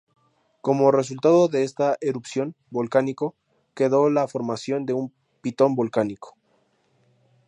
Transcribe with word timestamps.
Como 0.61 0.91
resultado 0.91 1.47
de 1.47 1.63
esta 1.63 1.95
erupción 2.01 2.55
volcánico 2.71 3.35
quedó 3.75 4.09
la 4.09 4.27
formación 4.27 4.87
de 4.87 4.93
un 4.93 5.13
pitón 5.43 5.75
volcánico. 5.75 6.35